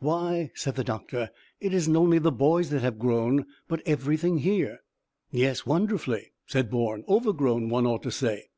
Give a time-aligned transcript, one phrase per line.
[0.00, 4.80] "Why," said the doctor, "it isn't only the boys that have grown, but everything here."
[5.30, 8.48] "Yes, wonderfully," said Bourne; "overgrown, one ought to say."